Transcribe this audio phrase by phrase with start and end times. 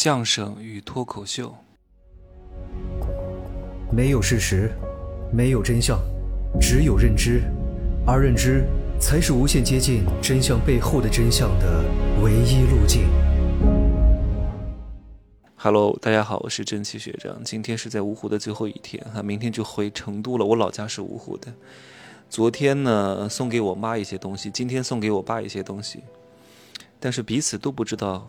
[0.00, 1.52] 相声与脱口秀，
[3.90, 4.70] 没有事实，
[5.32, 5.98] 没有真相，
[6.60, 7.42] 只有认知，
[8.06, 8.64] 而认知
[9.00, 11.84] 才是无限接近真相背后的真相的
[12.22, 13.08] 唯一路径。
[15.56, 17.42] Hello，大家好，我是真奇学长。
[17.42, 20.46] 今天是在芜湖的最后一天哈，明天就回成都了。
[20.46, 21.52] 我老家是芜湖的。
[22.30, 26.04] 昨天呢，送给我妈一些东西，今天送给我爸一些东西，
[27.00, 28.28] 但是彼此都不知道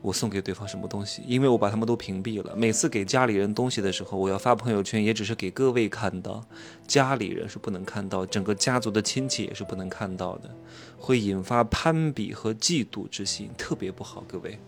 [0.00, 2.54] 我送给对方什么东西，因为我把他们都屏蔽了。
[2.56, 6.44] 每次给家里人东西的时候，我要发朋友圈，也只是给各位看到，
[6.86, 10.54] 家里人是不能看到，整个家族的亲戚也是不能看到的，
[10.96, 14.58] 会引发攀比和嫉妒之心，特别不好，各位。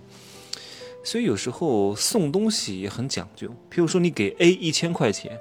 [1.02, 5.38] 所以有时候送东西也很讲究，譬如说你给 A 一千块钱，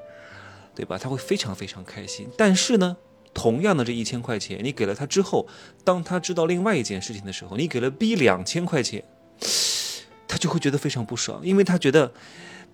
[0.74, 0.98] 对吧？
[0.98, 2.28] 他会非常非常开心。
[2.38, 2.96] 但是呢，
[3.34, 5.48] 同样的这一千块钱，你给了他之后，
[5.84, 9.04] 当他知道另外一件事情的时候，你给了 B 两千块钱，
[10.40, 12.12] 就会觉得非常不爽，因为他觉得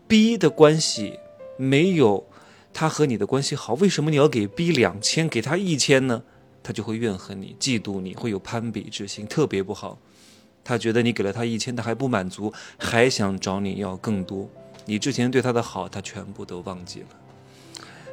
[0.07, 1.19] B 的关系
[1.57, 2.25] 没有
[2.71, 6.23] 他和你的关系好，为什么你要给 B 两千，给他一千呢？
[6.63, 9.99] 他就会怨恨你、嫉妒你，会有攀比之心，特别不好。
[10.63, 14.49] 他觉得你给了他一千，他还不满足，还想找你要更多。
[14.85, 17.07] 你之前对他的好，他全部都忘记了。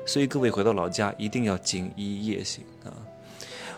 [0.05, 2.93] 所以各位回到老家一定要锦衣夜行啊！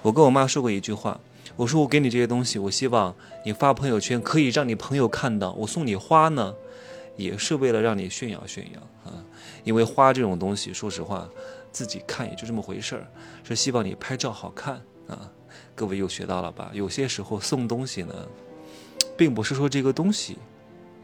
[0.03, 1.21] 我跟我妈说过一句话，
[1.57, 5.53] 我说我给你这些东西，我希望你发朋友圈可以让你朋友看到。
[5.53, 6.55] 我送你花呢，
[7.17, 9.25] 也是为了让你炫耀炫耀啊！
[9.63, 11.29] 因为花这种东西，说实话，
[11.71, 13.07] 自己看也就这么回事儿，
[13.43, 15.31] 是希望你拍照好看啊！
[15.75, 16.71] 各位又学到了吧？
[16.73, 18.15] 有些时候送东西呢。
[19.17, 20.37] 并不是说这个东西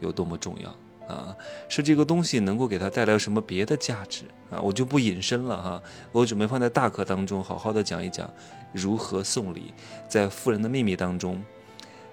[0.01, 0.75] 有多么重要
[1.11, 1.35] 啊，
[1.69, 5.83] 是这个东西能够给他带来什么别的价值啊，我就不引申了哈。
[6.11, 8.29] 我准备放在大课当中好好的讲一讲
[8.73, 9.73] 如何送礼，
[10.07, 11.43] 在《富人的秘密》当中，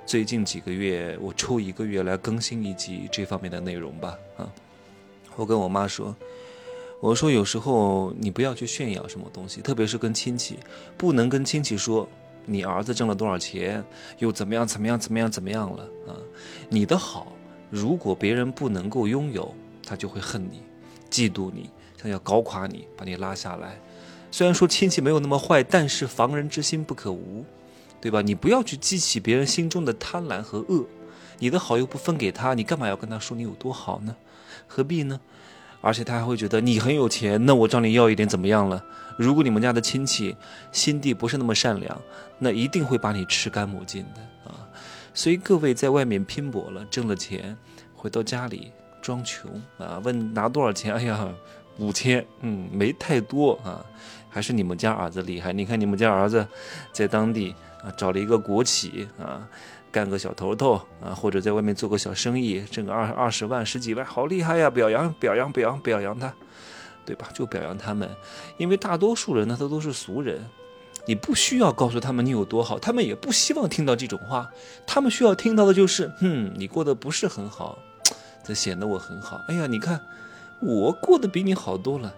[0.05, 4.51] 最近几个月我抽一个月来更新一集这方面的内容吧啊。
[5.37, 6.15] 我跟我妈说，
[7.01, 10.59] 我说有时候你不要去炫耀什么东西，特别是跟亲戚，
[10.97, 12.09] 不能跟亲戚说。
[12.51, 13.85] 你儿子挣了多少钱，
[14.21, 14.67] 又怎么样？
[14.67, 14.99] 怎么样？
[14.99, 15.31] 怎么样？
[15.31, 16.17] 怎么样了啊？
[16.71, 17.31] 你的好，
[17.71, 19.55] 如果别人不能够拥有，
[19.87, 20.63] 他就会恨你、
[21.11, 21.71] 嫉妒你，
[22.01, 23.79] 想要搞垮你，把你拉下来。
[24.31, 27.45] 虽然说亲戚没有那么坏，但是防人之心不可无，
[28.01, 28.21] 对吧？
[28.23, 30.85] 你不要去激起别人心中的贪婪和恶。
[31.39, 34.15] 你的好又不分给他，你干嘛要跟他说你有多好呢？
[34.67, 35.21] 何必呢？
[35.81, 38.85] 而且他还会觉得你很有钱，那我找你要一点怎么样了？
[39.17, 40.37] 如果你们家的亲戚
[40.73, 42.01] 心地不是那么善良，
[42.39, 44.68] 那一定会把你吃干抹净的啊！
[45.19, 47.59] 所以各位在外面拼搏了，挣了钱，
[47.93, 48.71] 回到家里
[49.03, 50.95] 装穷啊，问拿多少钱？
[50.95, 51.29] 哎呀，
[51.77, 53.85] 五千，嗯，没太多啊，
[54.31, 55.53] 还是你们家儿子厉害。
[55.53, 56.47] 你看你们家儿子
[56.93, 57.53] 在当地
[57.83, 59.45] 啊找了一个国企啊，
[59.91, 64.71] 干个小头头啊，或者在外面做个小生意，挣个二二十万、十几万，好厉害呀！
[64.71, 66.33] 表扬表扬表扬表扬他。
[67.05, 67.27] 对吧？
[67.33, 68.09] 就表扬他们，
[68.59, 70.47] 因为大多数人呢，他都是俗人，
[71.09, 74.51] 你不需要告诉他们你有多好，他们也不希望听到这种话，
[74.87, 77.79] 他们需要听到的就是，哼，你过得不是很好，
[78.45, 79.41] 这显得我很好。
[79.49, 79.99] 哎呀，你看
[80.61, 82.15] 我过得比你好多了。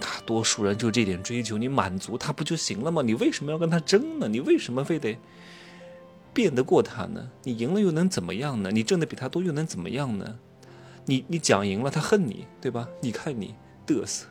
[0.00, 3.02] 大多数人就这点追求，你满足他不就行了吗？
[3.02, 4.26] 你为什么要跟他争呢？
[4.26, 5.16] 你为什么非得
[6.32, 7.28] 辩得过他呢？
[7.42, 8.70] 你赢了又能怎么样呢？
[8.72, 10.38] 你挣的比他多又能怎么样呢？
[11.04, 12.88] 你你讲赢了，他恨你，对吧？
[13.02, 13.54] 你看你。
[13.86, 14.26] 嘚瑟，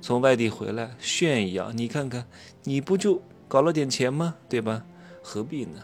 [0.00, 2.26] 从外地回来炫耀，你看看，
[2.62, 4.34] 你不就搞了点钱吗？
[4.48, 4.84] 对吧？
[5.22, 5.82] 何必呢？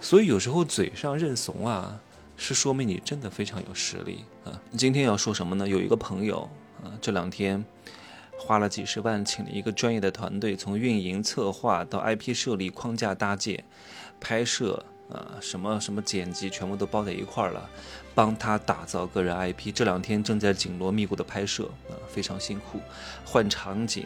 [0.00, 2.00] 所以有时候嘴上认怂啊，
[2.36, 4.60] 是说明你真的非常有实力啊。
[4.76, 5.66] 今天要说什么呢？
[5.66, 6.48] 有一个朋友
[6.82, 7.64] 啊，这两天
[8.38, 13.64] 花了几十万请了一个专业的团队，从运营策划到 IP 设立、框架搭建、
[14.20, 14.84] 拍摄。
[15.12, 17.68] 啊，什么什么剪辑全部都包在一块儿了，
[18.14, 19.70] 帮他打造个人 IP。
[19.72, 22.80] 这两天正在紧锣密鼓的拍摄，啊，非常辛苦，
[23.22, 24.02] 换场景，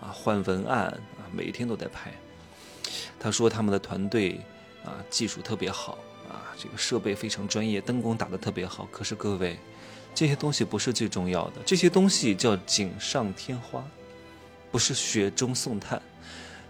[0.00, 0.98] 啊，换文案，
[1.34, 2.12] 每一天都在拍。
[3.18, 4.40] 他说他们的团队
[4.84, 8.86] 啊，技术特别好，啊，这个设备非常专业，灯光打得特别好。
[8.90, 9.58] 可是各位，
[10.14, 13.84] 这些东西不是最重要的，这些东西叫锦上添花，
[14.70, 16.00] 不是雪中送炭。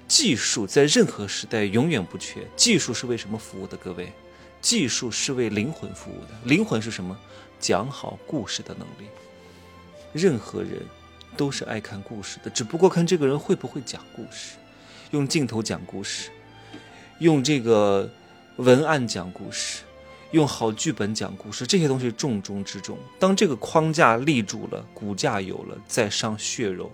[0.06, 2.46] 技术在任何时代永远不缺。
[2.55, 3.76] 技术是为什么服务的？
[3.76, 4.12] 各位，
[4.60, 6.31] 技术是为灵魂服务的。
[6.44, 7.19] 灵魂是什么？
[7.58, 9.08] 讲好故事的能力。
[10.12, 10.82] 任何人
[11.36, 14.56] 都是爱看故事的，只不过看这个人会不会讲故事，
[15.10, 16.31] 用镜头讲故事，
[17.19, 18.10] 用这个
[18.56, 19.82] 文案讲故事，
[20.32, 22.98] 用好剧本讲故事，这些东西重中之重。
[23.19, 26.90] 当这个框架立住了，骨架有了，再上血肉。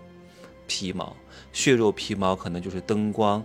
[0.67, 1.17] 皮毛、
[1.53, 3.45] 血肉、皮毛可能就是灯光、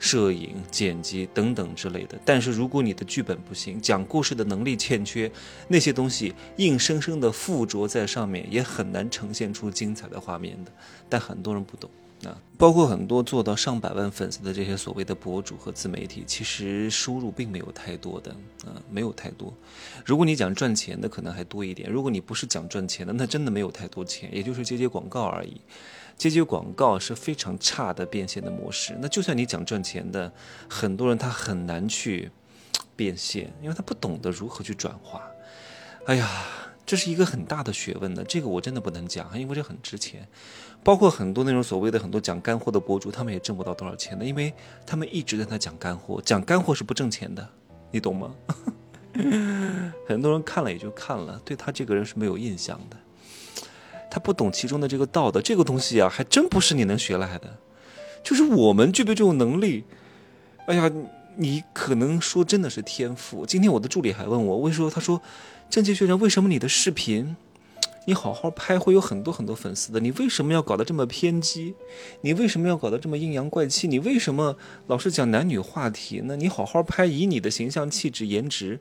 [0.00, 2.18] 摄影、剪辑等等之类的。
[2.24, 5.30] 但是如果你的剧本不行，讲故事的能力欠缺，
[5.68, 10.72] 那些东西硬生生的附着在上面，也很难呈现出精彩的画面的。
[11.08, 11.88] 但很多人不懂。
[12.22, 18.30] 啊，包括很多做到上百万粉丝的这些所谓的博主和自媒体，其实收入并没有太多的，
[18.66, 19.50] 啊，没有太多。
[20.04, 25.62] 如果你讲赚钱的，可能还多一点；如果你不是讲赚钱的，那真的没有太多钱，也就是接接广告而已。
[26.20, 28.94] 接接广告是非常差的变现的模式。
[29.00, 30.30] 那就算你讲赚钱的，
[30.68, 32.30] 很多人他很难去
[32.94, 35.22] 变现，因为他不懂得如何去转化。
[36.04, 36.28] 哎呀，
[36.84, 40.28] 这是一个很大的学问的，这个我真的不能讲，因为这很值钱。
[40.84, 44.52] 包括很多那种所谓的很多讲干货的博主，他们也挣不到多少钱的，因为
[44.84, 47.48] 他们一直在那讲干货，讲干货是不挣钱的，
[47.90, 48.34] 你懂吗？
[50.06, 52.96] 很多人看了也就看了，对他这个人是没有印象的，
[54.10, 57.58] 他不懂其中的这个道德，这个东西啊，还真不是你能学来的，
[58.24, 59.84] 就是我们具备这种能力，
[60.66, 60.90] 哎呀，
[61.36, 63.46] 你可能说真的是天赋。
[63.46, 64.90] 今天我的助理还问我，为什么？
[64.90, 65.22] 他说，
[65.70, 67.36] 郑杰学长，为什么你的视频？
[68.06, 71.74] 你好好拍会有很多很多粉丝的，你为什么要搞得这么偏激？
[72.22, 73.86] 你为什么要搞得这么阴阳怪气？
[73.86, 76.34] 你为什么老是讲男女话题呢？
[76.34, 78.80] 你好好拍，以你的形象、气质、颜值，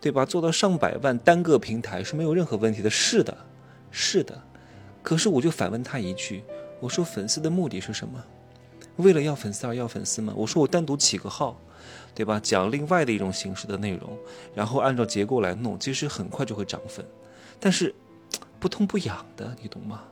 [0.00, 0.24] 对吧？
[0.24, 2.88] 做到上百万单个平台是没有任何问题的。
[2.88, 3.36] 是的，
[3.90, 4.40] 是的。
[5.02, 6.42] 可是我就反问他一句：
[6.80, 8.22] 我说粉丝的目的是什么？
[8.96, 10.32] 为了要粉丝而要粉丝吗？
[10.36, 11.60] 我说我单独起个号，
[12.14, 12.40] 对吧？
[12.42, 14.18] 讲另外的一种形式的内容，
[14.54, 17.04] 然后按照结构来弄，其实很快就会涨粉。
[17.58, 17.94] 但是。
[18.60, 20.02] 不痛不痒的，你懂吗？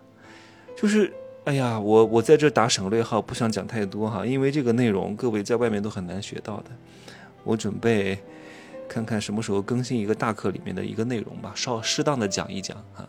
[0.75, 1.13] 就是，
[1.45, 6.71] 哎呀，我我在这打省略号，不想讲太多哈，因为这个内容各位在外面都很难学到的。
[7.45, 8.19] 我准备
[8.89, 13.07] 看看什么时候更新一个大课里面的一个内容吧，稍适当的讲一讲哈。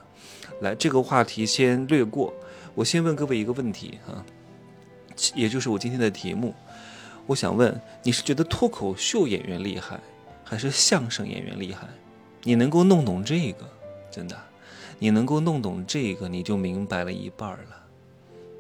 [0.62, 2.34] 来，这个话题先略过，
[2.76, 4.26] 我先问各位一个问题哈，
[5.34, 6.54] 也就是我今天的题目，
[7.26, 10.00] 我想问你是觉得脱口秀演员厉害，
[10.44, 11.88] 还是相声演员厉害？
[12.44, 13.70] 你能够弄懂这个，
[14.12, 14.38] 真的？
[14.98, 17.86] 你能够弄懂这个，你就明白了一半了，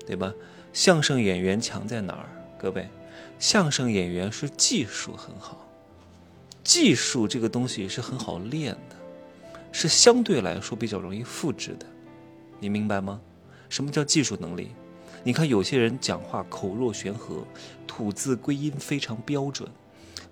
[0.05, 0.33] 对吧？
[0.71, 2.29] 相声演员强在哪儿？
[2.57, 2.87] 各位，
[3.39, 5.67] 相声演员是技术很好，
[6.63, 8.88] 技术这个东西是很好练的，
[9.71, 11.85] 是相对来说比较容易复制的，
[12.59, 13.19] 你明白吗？
[13.69, 14.71] 什么叫技术能力？
[15.23, 17.43] 你看有些人讲话口若悬河，
[17.85, 19.69] 吐字归音非常标准，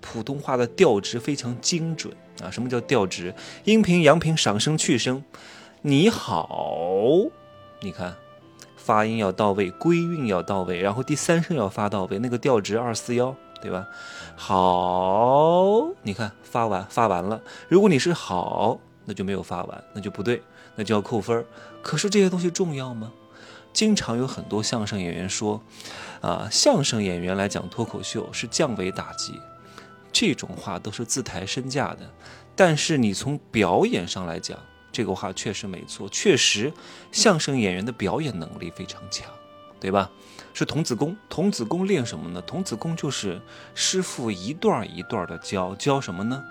[0.01, 2.50] 普通话的调值非常精准啊！
[2.50, 3.36] 什么叫调值？
[3.66, 5.24] 阴平、阳平、上声、去声。
[5.81, 6.50] 你好，
[7.81, 8.16] 你看，
[8.75, 13.88] 发音要到位，归韵要到位，然后第三声要发到位，那个调值二四幺，对吧？
[14.36, 20.44] 好，你看发完发完了，如果你是好，那就没有发完，那就不对，
[20.75, 21.44] 那就要扣分
[21.81, 23.12] 可是这些东西重要吗？
[23.71, 25.63] 经常有很多相声演员说，
[26.19, 29.39] 啊，相声演员来讲脱口秀是降维打击，
[30.12, 32.00] 这种话都是自抬身价的。
[32.56, 34.59] 但是你从表演上来讲，
[34.92, 36.74] 这个话确实没错，确实，
[37.12, 39.30] 相声演员的表演能力非常强，
[39.80, 40.09] 对吧？
[40.54, 42.42] 是童子功，童子功练什么呢？
[42.42, 43.39] 童子功就是
[43.75, 46.44] 师傅一段一段的教，教什么呢？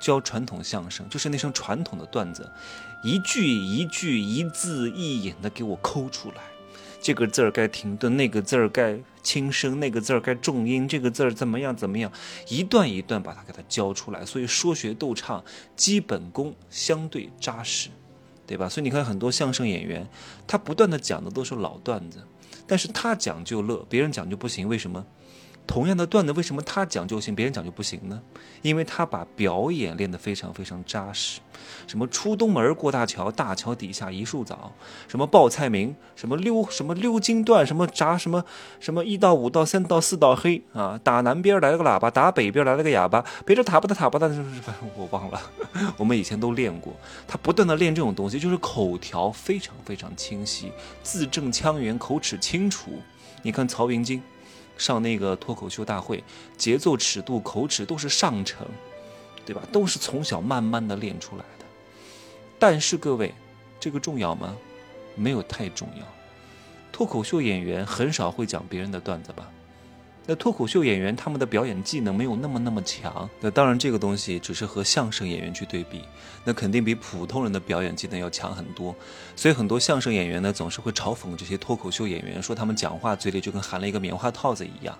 [0.00, 2.50] 教传统相声，就是那声传统的段子，
[3.02, 6.36] 一句一句，一字一眼的给我抠出来。
[7.00, 12.10] 这个字儿该停顿，那个字儿该轻声，那个字儿该重音，这个字儿怎么样怎么样，
[12.48, 14.24] 一段一段把它给它教出来。
[14.24, 15.44] 所以说学逗唱
[15.76, 17.90] 基本功相对扎实，
[18.46, 18.68] 对吧？
[18.68, 20.08] 所以你看很多相声演员，
[20.48, 22.24] 他不断的讲的都是老段子，
[22.66, 25.06] 但是他讲就乐，别人讲就不行，为什么？
[25.66, 28.22] 同样的段子，为什么他讲就行，别人讲就不行呢？
[28.62, 31.40] 因为他把表演练得非常非常扎实。
[31.86, 34.72] 什么出东门过大桥，大桥底下一树枣；
[35.08, 38.44] 什么报菜名，什么溜什么溜金段，什么炸什么
[38.78, 40.98] 什么一到五到三到四到黑啊！
[41.02, 44.28] 打南边来了个喇叭，打北边来了个哑巴，别着塔巴的塔巴的，
[44.96, 45.40] 我忘了。
[45.98, 46.94] 我们以前都练过，
[47.26, 50.70] 他不断的练这种东西，就是口条非常非常清晰，
[51.02, 52.92] 字正腔圆，口齿清楚。
[53.42, 54.22] 你看曹云金。
[54.76, 56.22] 上那个脱口秀大会，
[56.56, 58.66] 节奏、尺度、口齿都是上乘，
[59.44, 59.62] 对吧？
[59.72, 61.64] 都是从小慢慢的练出来的。
[62.58, 63.34] 但是各位，
[63.78, 64.56] 这个重要吗？
[65.14, 66.06] 没有太重要。
[66.92, 69.50] 脱口秀演员很少会讲别人的段子吧？
[70.28, 76.02] 那脱口秀演员他们的表演技能没有那么那么强，那当然这个东西只是和相声演员去对比，
[76.42, 78.92] 那肯定比普通人的表演技能要强很多。
[79.36, 84.98] 所以很多相声演员呢总是会嘲讽这些脱口秀演员，说他们讲话嘴里就跟含了一个棉花套子一样。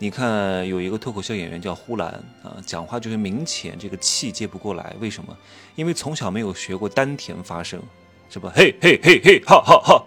[0.00, 2.10] 你看有一个脱口秀演员叫呼兰
[2.42, 5.34] 啊，讲话就是明显这个气接不过来，为什么？
[5.76, 7.80] 因为从小没有学过丹田发声，
[8.28, 8.52] 是吧？
[8.52, 10.04] 嘿嘿嘿嘿，哈哈哈，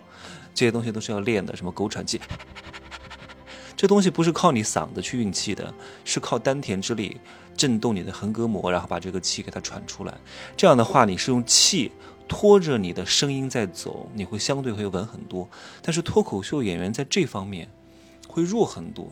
[0.54, 2.20] 这些东西都是要练的，什么狗喘气。
[3.78, 5.72] 这东西不是靠你嗓子去运气的，
[6.04, 7.22] 是靠丹田之力
[7.56, 10.18] 震动你的横膈膜，然后把这个气给它喘出来。
[10.58, 11.92] 这样的话，你是用气
[12.28, 15.48] 拖着你的声音在走，你会相对会稳很多。
[15.84, 17.70] 但是脱口秀演员在这方面
[18.28, 19.08] 会弱很多。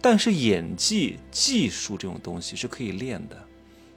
[0.00, 3.36] 但是演技技术这种东西是可以练的，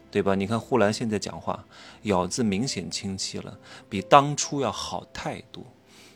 [0.10, 0.34] 对吧？
[0.34, 1.64] 你看呼兰现在讲话
[2.04, 5.64] 咬字明显清晰了，比当初要好太多。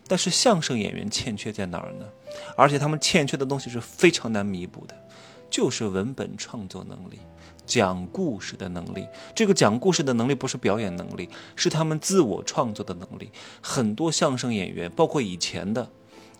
[0.07, 2.05] 但是相声演员欠缺在哪儿呢？
[2.57, 4.95] 而且他们欠缺的东西是非常难弥补的，
[5.49, 7.19] 就是文本创作能力、
[7.65, 9.07] 讲故事的能力。
[9.35, 13.31] 这个讲故事的能力不是表演能力，是他们自我创作的能力。
[13.61, 15.89] 很多相声演员，包括以前的，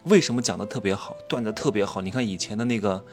[0.03, 2.01] 为什么讲的特别好，段子特别好？
[2.01, 3.03] 你看以前的那个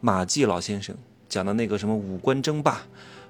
[0.00, 0.94] 马季老先生
[1.28, 2.82] 讲的那个什么五官争霸，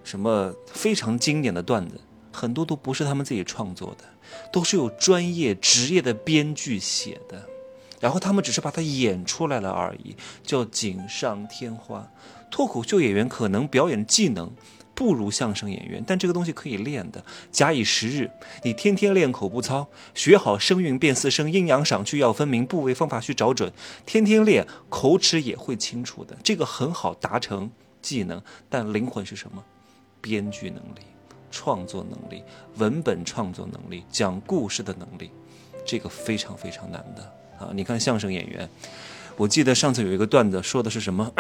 [0.03, 2.01] 什么非常经典的段子。
[2.39, 4.05] 很多都不是他们自己创作的，
[4.53, 7.45] 都是有专业职业的编剧写的，
[7.99, 10.15] 然后他们只是把它演出来了而已，
[10.45, 12.09] 叫锦上添花。
[12.51, 14.51] 脱口秀演员可能表演技能
[14.95, 17.25] 不如相声演员，但这个东西可以练的。
[17.51, 18.31] 假以时日，
[18.63, 23.73] 你天天练口部操，学好声韵变四声，阴阳赏去要分明，部位方法需找准，
[24.07, 26.37] 天天练，口齿也会清楚的。
[26.43, 29.63] 这个很好达成技能，但灵魂是什么？
[30.21, 31.03] 编剧能力。
[31.51, 32.43] 创作能力、
[32.77, 35.31] 文本创作能力、讲故事的能力，
[35.87, 37.23] 这个非常非常难的
[37.59, 37.71] 啊！
[37.75, 38.69] 你看相声演员，
[39.37, 41.33] 我记得上次有一个段子说的是什么？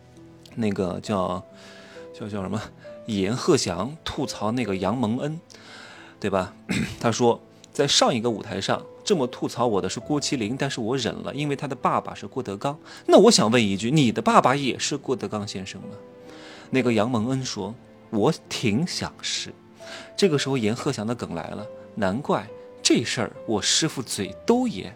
[0.54, 1.42] 那个叫
[2.14, 2.60] 叫叫什么？
[3.06, 5.40] 阎鹤祥吐槽那个杨蒙恩，
[6.18, 6.54] 对吧？
[7.00, 7.40] 他说
[7.72, 12.78] 在上一个舞台上这么吐槽我的是郭麒麟，但是我忍了，因为他的爸爸是郭德纲。
[13.06, 15.88] 那我想问一句，你的爸爸也是郭德纲先生吗？
[16.70, 17.74] 那个杨蒙恩说。
[18.10, 19.52] 我挺想试，
[20.16, 22.46] 这个时候阎鹤祥的梗来了，难怪
[22.82, 24.94] 这事儿我师傅嘴都严。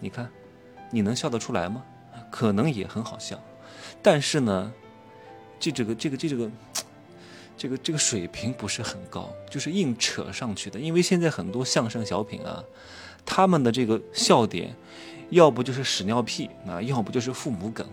[0.00, 0.28] 你看，
[0.90, 1.84] 你能笑得出来吗？
[2.30, 3.38] 可能也很好笑，
[4.00, 4.72] 但是呢，
[5.60, 6.50] 这这个这个这这个
[7.56, 10.80] 这个这个水平不是很高，就是硬扯上去的。
[10.80, 12.64] 因为现在很多相声小品啊，
[13.24, 14.74] 他们的这个笑点，
[15.30, 17.86] 要不就是屎尿屁啊，要不就是父母梗，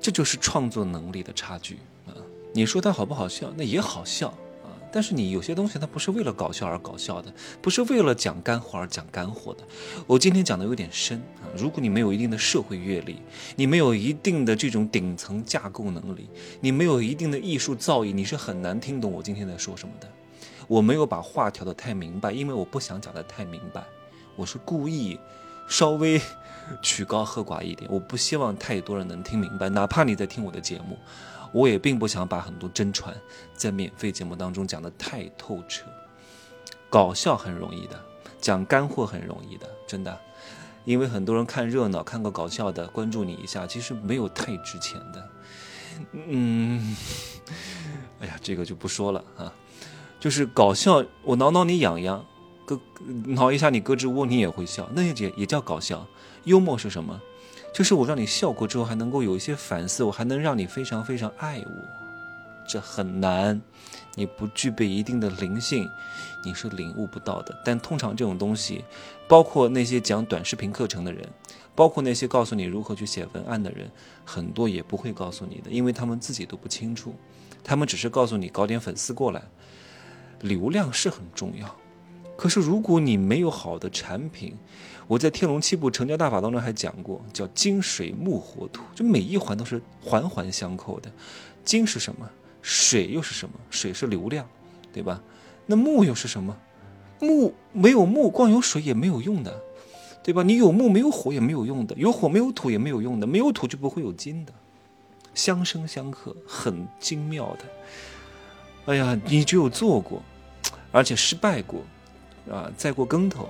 [0.00, 2.15] 这就是创作能力的差距啊。
[2.56, 3.52] 你说它好不好笑？
[3.54, 4.28] 那也好笑
[4.64, 4.72] 啊！
[4.90, 9.62] 但是你有些东西它不是为了搞笑而搞笑的，不是为了讲干货而讲干货的。
[10.06, 11.44] 我今天讲的有点深啊！
[11.54, 13.18] 如果你没有一定的社会阅历，
[13.56, 20.08] 你没有一定的这种顶层架构能力，你没有一定的艺术造诣，你是很难听懂我今天在说什么的。
[20.66, 23.84] 我没有把话调得太明白，因为我不想讲得太明白，
[24.34, 25.20] 我是故意
[25.68, 26.18] 稍微
[26.80, 30.96] 曲高和寡一点，我不希望太多人能听明白，哪怕你在听我的节目。
[31.56, 33.16] 我也并不想把很多真传
[33.54, 35.86] 在免费节目当中讲得太透彻，
[36.90, 37.98] 搞笑很容易的，
[38.38, 40.20] 讲干货很容易的，真的，
[40.84, 45.28] 因为很多人看热闹，看个搞笑的，关注你一下，其实没有太值钱的。
[46.12, 46.94] 嗯，
[48.20, 49.50] 哎呀，这个就不说了啊，
[50.20, 52.22] 就是搞笑，我挠挠你痒痒，
[52.66, 52.78] 咯
[53.28, 56.06] 挠一下你胳肢窝，你也会笑，那也也叫搞笑。
[56.44, 57.18] 幽默是什么？
[57.76, 61.70] 就是我让你笑过之后，还能够有一些反思，我还能让你非常非常爱我，
[62.66, 63.60] 这很难。
[64.14, 65.86] 你不具备一定的灵性，
[66.42, 67.54] 你是领悟不到的。
[67.62, 68.82] 但通常这种东西，
[69.28, 71.28] 包括那些讲短视频课程的人，
[71.74, 73.90] 包括那些告诉你如何去写文案的人，
[74.24, 77.14] 很多也不会告诉你的，因为他们自己都不清楚。
[77.62, 79.42] 他们只是告诉你搞点粉丝过来，
[80.40, 81.76] 流量是很重要。
[82.38, 84.56] 可是如果你没有好的产品，
[85.08, 91.10] 我在《天龙七部成交大法》当中还讲过，叫金水木火土，就每一环都是环环相扣的。
[91.64, 92.28] 金是什么？
[92.60, 93.54] 水又是什么？
[93.70, 94.44] 水是流量，
[94.92, 95.22] 对吧？
[95.66, 96.56] 那木又是什么？
[97.20, 99.56] 木没有木，光有水也没有用的，
[100.24, 100.42] 对吧？
[100.42, 104.52] 你有木没有火也没有用的，有火没有土也没有用的，没有土就不会有金的，
[105.34, 107.64] 相生相克，很精妙的。
[108.86, 110.20] 哎呀，你只有做过，
[110.90, 111.80] 而且失败过，
[112.50, 113.48] 啊，栽过跟头。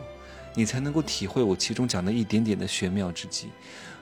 [0.56, 3.48] 你才能够体会我其中讲的一点点的玄妙之机。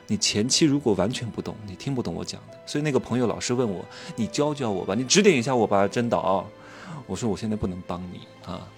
[0.06, 2.58] 你前期如果完全不懂，你听不懂我讲的。
[2.64, 3.84] 所以那个朋友老是问我
[4.14, 6.46] ：“你教教我吧，你指点一下我吧，真导。”
[7.06, 8.68] 我说：“我现在不能帮你啊。”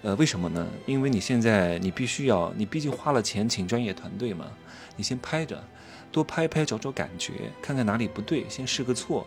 [0.00, 0.66] 呃，为什么呢？
[0.86, 4.46] 因为你现在你必须要，你毕竟花了钱请专业团队嘛。
[4.96, 5.62] 你先拍着，
[6.10, 9.26] 多拍拍，找找感觉，看看哪里不对，先试个错，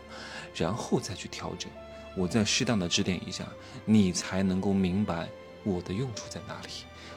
[0.56, 1.70] 然后再去调整。
[2.16, 3.46] 我再适当的指点一下，
[3.84, 5.28] 你才能够明白
[5.64, 6.70] 我的用处在哪里。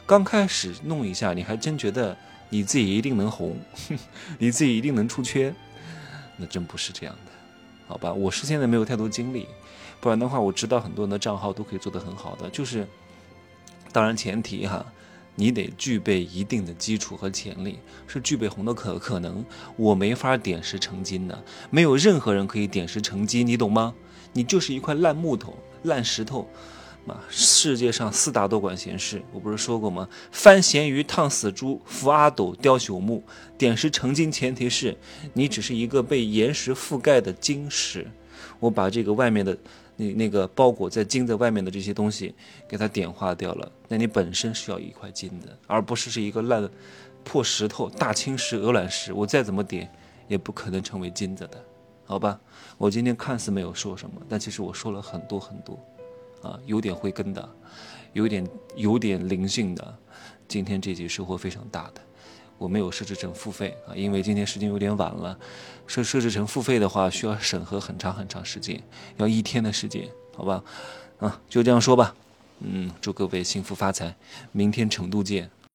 [0.06, 2.16] 刚开始弄一下，你还真觉得
[2.50, 3.58] 你自己一定能红，
[4.38, 5.54] 你自己一定能出圈，
[6.36, 7.32] 那真不是这样的，
[7.86, 8.12] 好吧？
[8.12, 9.48] 我是现在没有太多精力，
[10.00, 12.50] 不然的话，我知道很多人的账号都可以做得很好的。
[12.50, 12.86] 就是，
[13.92, 14.84] 当然前提哈，
[15.34, 19.42] 你得具备一定的基础和潜力，是具备红的可可能。
[19.76, 23.94] 我没法点石成金的，没有任何人可以点石成金，你懂吗？
[24.34, 26.46] 你就是一块烂木头、烂石头。
[27.06, 30.08] 啊，世界上四大多管闲事，我不是说过吗？
[30.32, 33.22] 翻咸鱼、烫死猪、扶阿斗、雕朽木。
[33.56, 34.96] 点石成金前提是
[35.32, 38.06] 你只是一个被岩石覆盖的金石。
[38.58, 39.56] 我把这个外面的。
[39.96, 42.34] 那那个包裹在金在外面的这些东西，
[42.68, 46.68] 给它点化掉了，那你本身是要一块金的，而不是是一个烂
[47.22, 49.88] 破石头、大青石、鹅卵石，我再怎么点
[50.26, 51.64] 也不可能成为金子的，
[52.06, 52.40] 好吧？
[52.76, 55.78] 我今天看似没有说什么，但其实我说了很多很多，
[56.44, 57.48] 啊，有点慧根的，
[58.12, 58.46] 有点
[58.76, 59.98] 有点灵性的，
[60.46, 62.02] 今天这集收获非常大的。
[62.56, 65.36] 我没有设置成付费啊，因为今天时间有点晚了。
[65.86, 68.80] 设设置成付费的话，需要审核很长很长时间，
[69.16, 70.62] 要一天的时间，好吧？
[71.18, 72.14] 啊，就这样说吧。
[72.60, 74.14] 嗯，祝各位幸福发财，
[74.52, 75.50] 明天成都见。